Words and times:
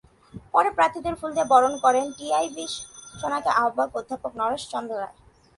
পরে 0.53 0.69
প্রার্থীদের 0.77 1.15
ফুল 1.19 1.31
দিয়ে 1.33 1.51
বরণ 1.51 1.73
করেন 1.83 2.05
টিআইবি-সনাকের 2.17 3.53
আহ্বায়ক 3.59 3.91
অধ্যাপক 3.99 4.31
নরেশ 4.39 4.63
চন্দ্র 4.71 4.93
রায়। 5.01 5.15